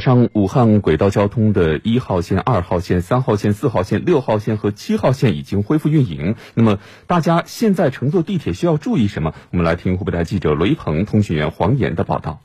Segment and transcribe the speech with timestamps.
[0.00, 6.34] 上武汉轨道交通的一号线、二号线、三号线、四号线、六号线和七号线已经恢复运营。
[6.54, 9.34] 那么，大家现在乘坐地铁需要注意什么？
[9.50, 12.40] 我们来听湖北台记者雷鹏、通讯员黄岩的报道。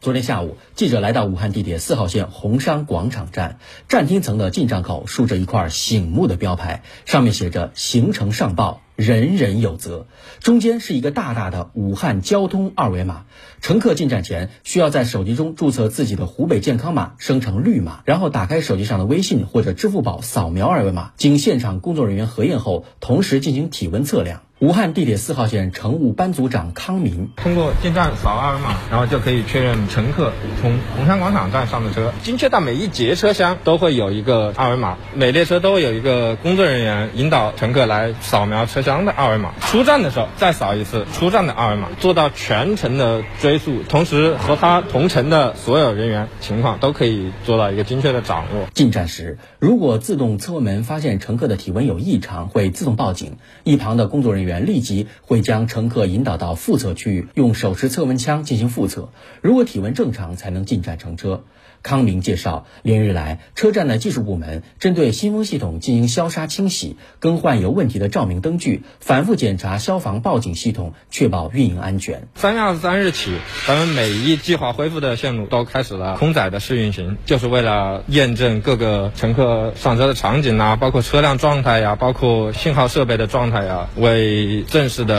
[0.00, 3.58] 昨天下午，记者来到武汉地铁四号线红山广场站，
[3.88, 8.82] 站厅层的进站口竖着一块醒目的标牌，上面写着“行程上报”。
[8.96, 10.06] 人人有责，
[10.40, 13.26] 中间是一个大大的武汉交通二维码。
[13.60, 24.40] 乘客进站前需要在手机中注册自己的湖北健康码，生成绿码，然后打开手机上的微信或者支付宝，扫描二维码，经现场工作人员核验后，同时进行体温测量。
[24.58, 30.32] 武汉地铁四号线乘务班组长康明通过进站扫二维码，然后就可以确认乘客
[30.62, 32.10] 从红山广场站上的车。
[32.22, 39.52] 精确到每一节车厢都会有一个二维码，每列车都会有一个工作人员引导乘客来扫描车厢的二维码。
[39.60, 48.68] 出站的时候再扫一次出站的二维码，做到全程的追溯，同时和他同乘的所有人员情况都可以做到一个精确的掌握。
[48.72, 54.45] 进站时，如果自动测温门发现乘客的体温有异常，会自动报警，一旁的工作人员。
[54.46, 59.10] 员立即会将乘客引导到复测区域，用手持测温枪进行复测。
[59.42, 61.44] 如果体温正常，才能进站乘车。
[61.82, 72.26] 康明介绍，连日来，车站的技术部门针对新风系统进行消杀清洗，更换有问题的照明灯具，反复检查消防报警系统，确保运营安全。
[72.34, 73.36] 三月二十三日起，
[73.68, 84.35] 咱们每一计划恢复的线路都开始了空载的试运行，就是为了验证各个乘客上车的场景啊，包括车辆状态呀，包括信号设备的状态呀，为
[84.68, 85.18] 正式的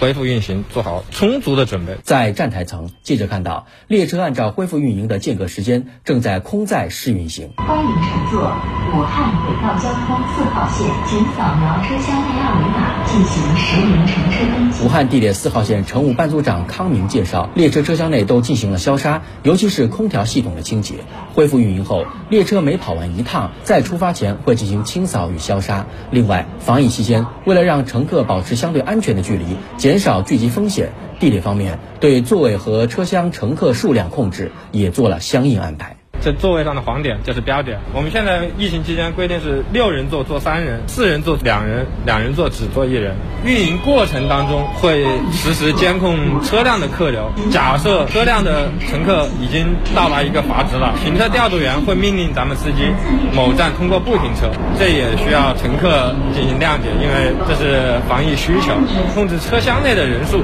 [0.00, 1.98] 恢复运行做好充足的准备。
[2.02, 5.86] 在站台层，记者看到列车按照恢复运营的间隔时间。
[6.04, 7.50] 正在空载试运行。
[7.56, 14.84] 欢迎乘坐武汉轨道交通四号线，请扫描车厢内二维码进行实名乘车登记。
[14.84, 20.96] 武汉地铁四号线乘务班组长康明介绍，列车车厢内都进行了消杀，尤其是空调系统的清洁。
[21.34, 25.86] 恢复运营后，列车每跑完一趟，在出发前会进行清扫与消杀。
[26.10, 29.44] 另外，防疫期间，为了让乘客保相对安全的距离，
[29.76, 30.90] 减少聚集风险，
[31.20, 35.95] 地铁方面对座位和车厢乘客数量控制也做了相应安排。
[36.26, 37.78] 这座位上的黄点就是标点。
[37.94, 43.14] 我们现在疫情期间规定是六人座坐三人，四人座两人，两人座只坐一人。
[43.44, 47.30] 运营过程当中会实时监控车辆的客流。
[47.52, 52.90] 假设车辆的乘客已经到达一个阀值了，停车调度员会命令咱们司机
[53.32, 54.50] 某站通过不停车。
[54.76, 58.72] 这也需要乘客进行谅解，因为这是防疫需求，
[59.14, 60.42] 控制车厢内的人数。